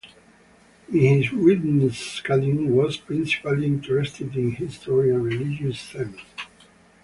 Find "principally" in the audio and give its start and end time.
2.97-3.67